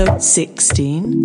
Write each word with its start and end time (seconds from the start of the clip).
Episode 0.00 0.22
16. 0.22 1.19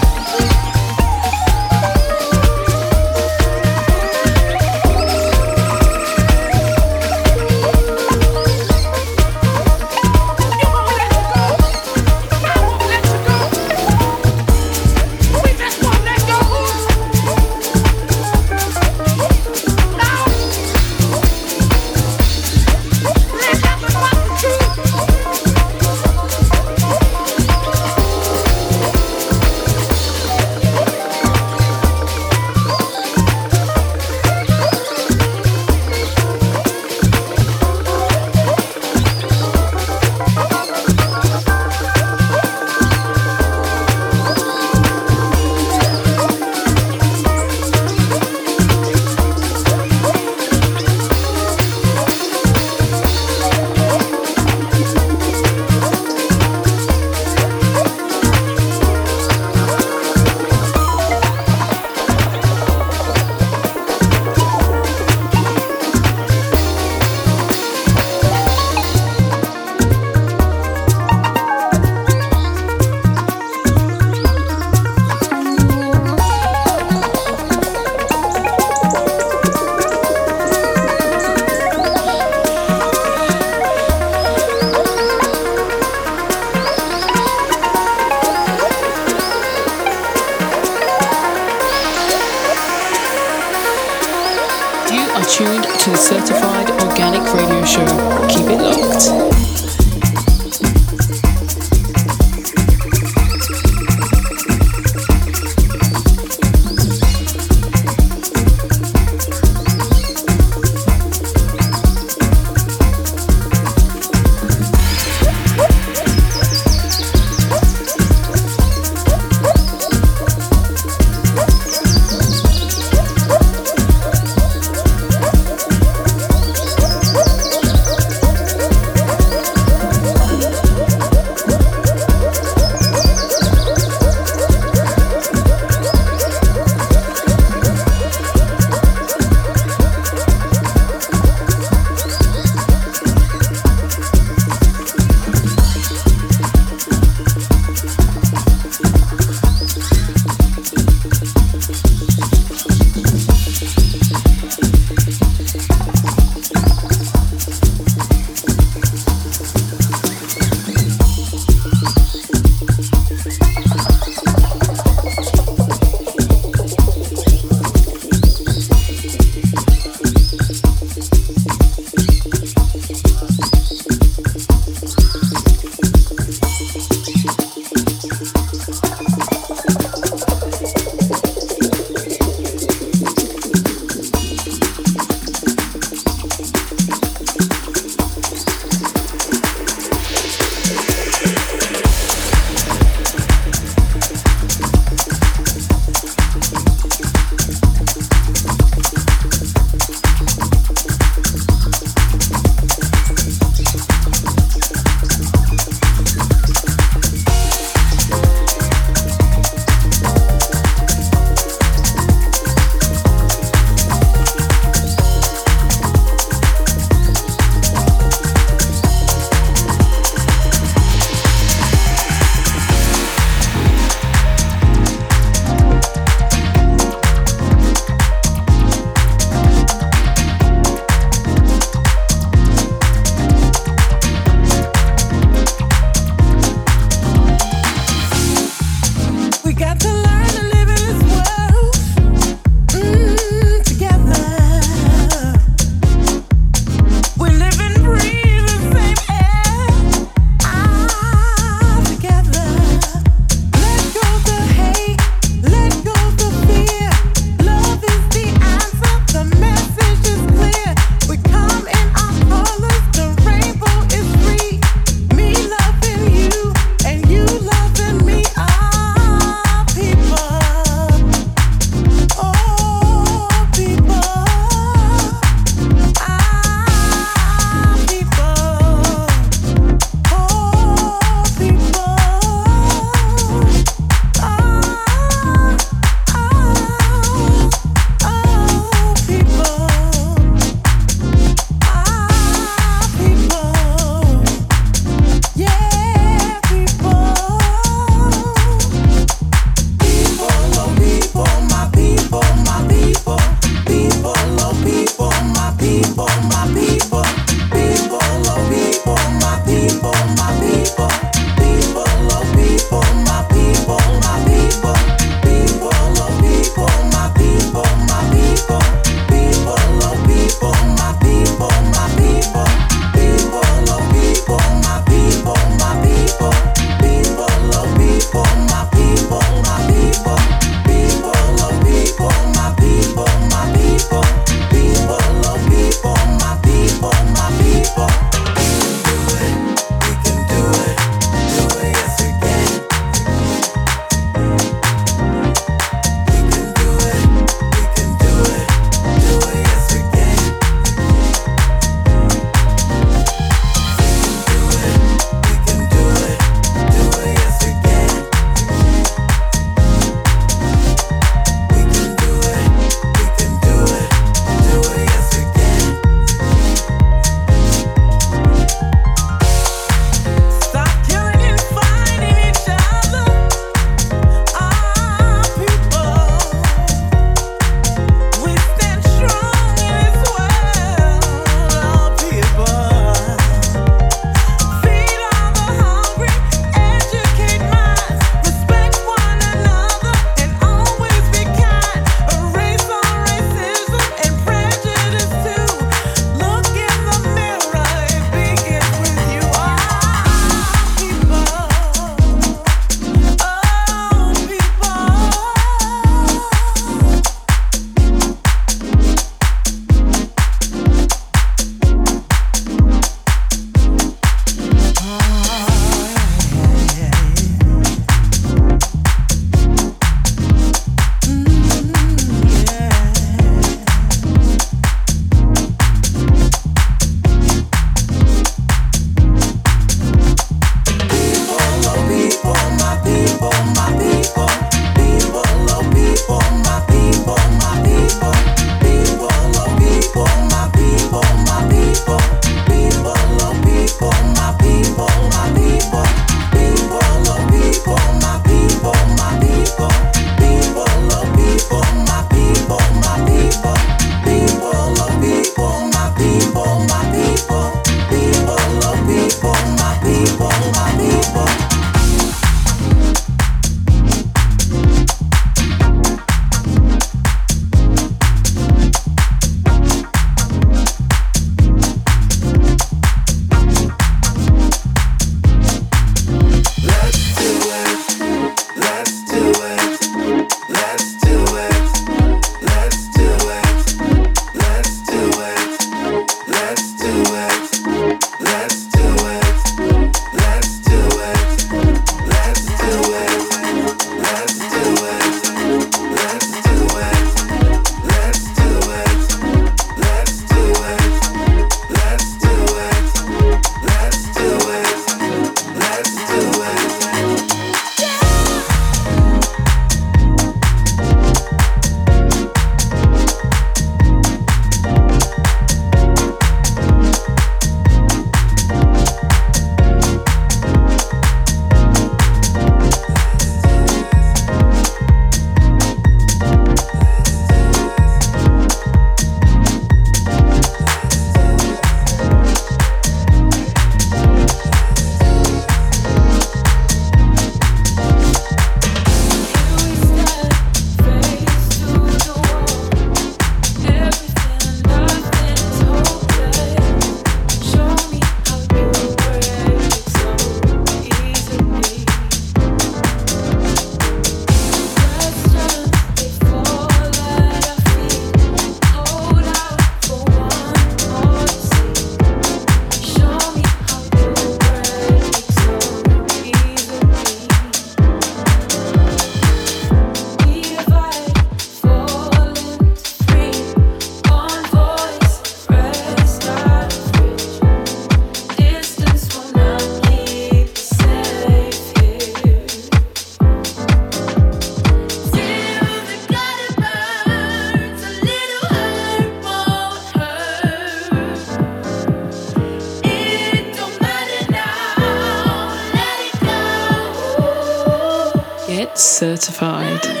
Certified. 599.01 600.00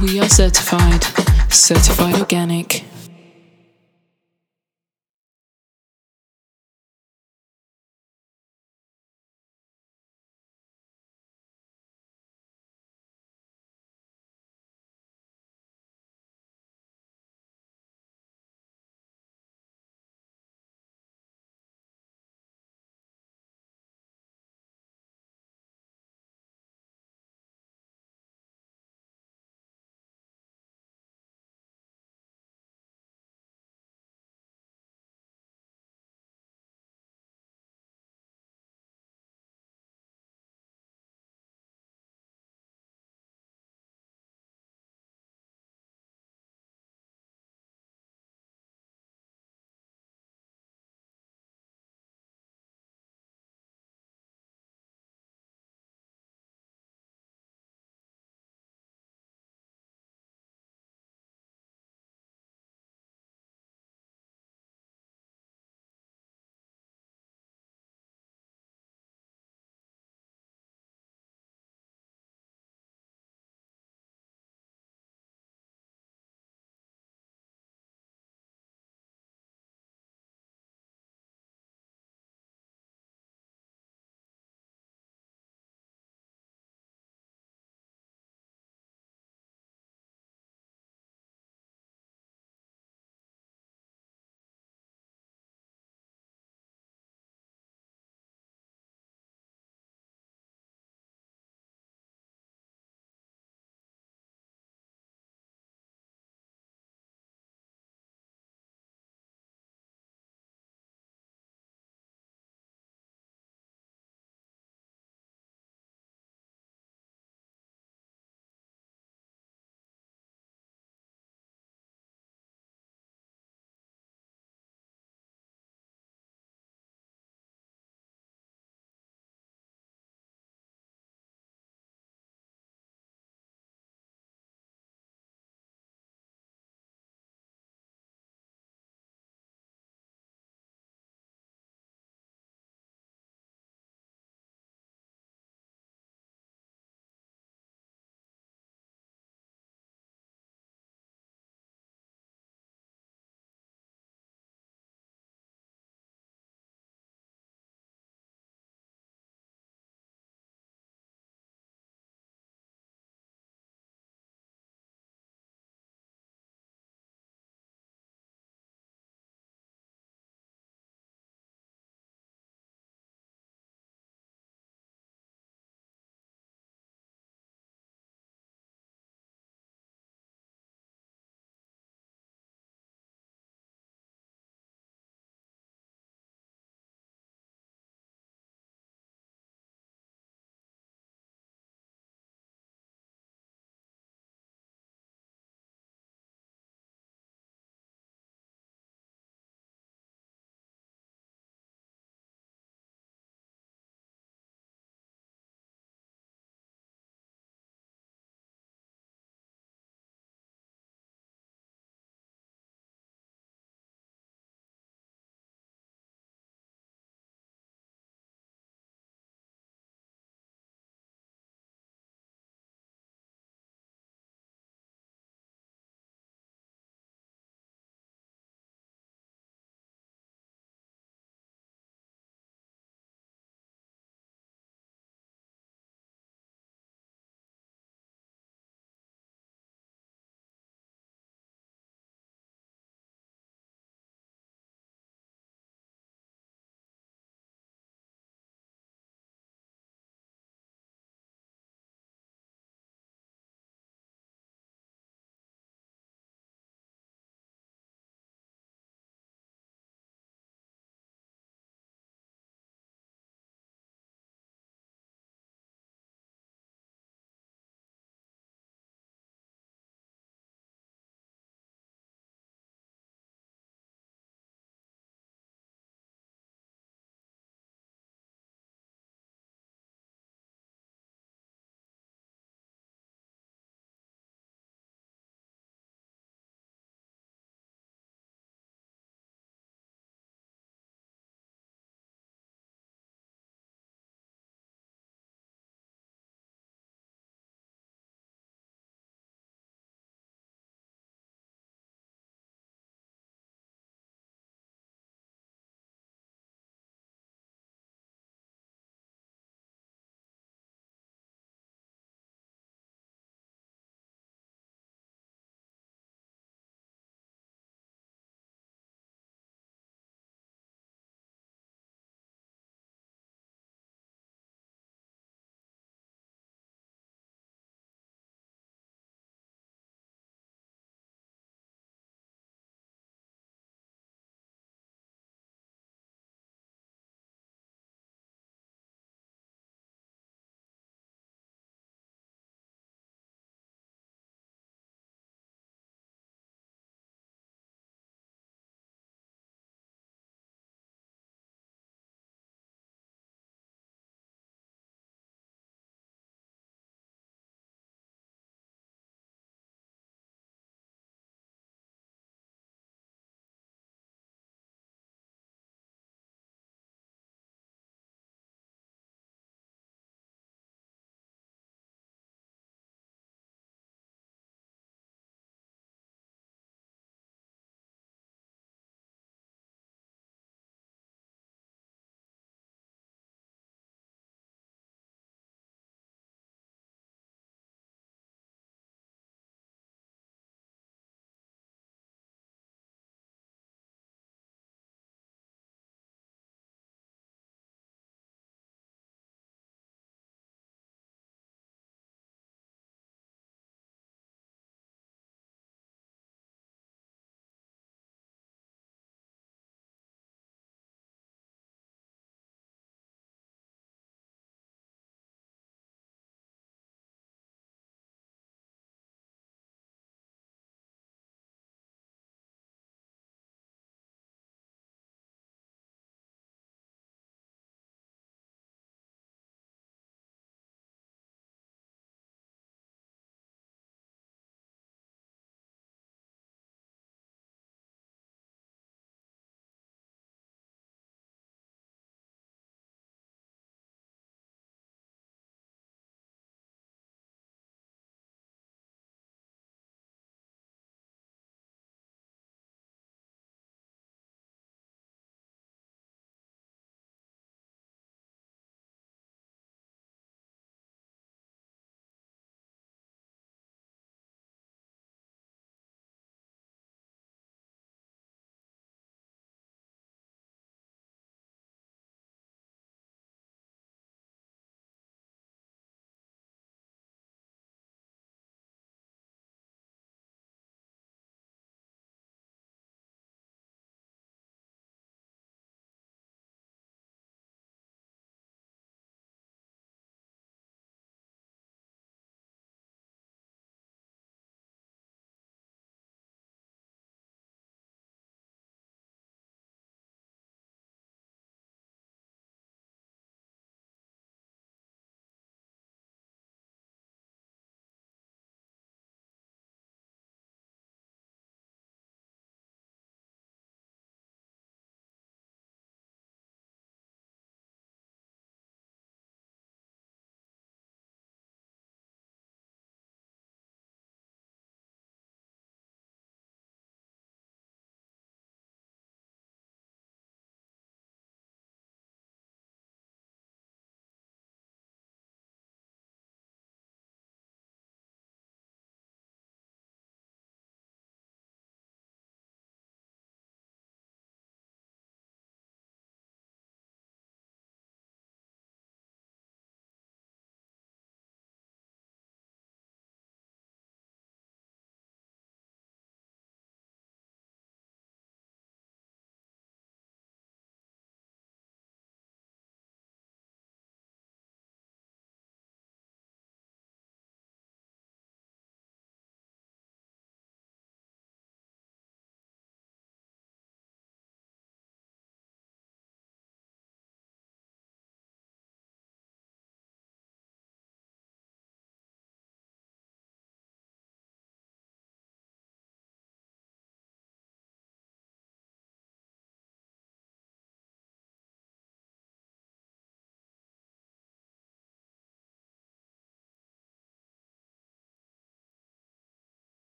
We 0.00 0.20
are 0.20 0.28
certified, 0.28 1.02
certified 1.52 2.20
organic. 2.20 2.84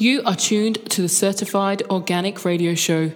You 0.00 0.22
are 0.24 0.34
tuned 0.34 0.90
to 0.92 1.02
the 1.02 1.10
Certified 1.10 1.82
Organic 1.90 2.46
Radio 2.46 2.74
Show 2.74 3.12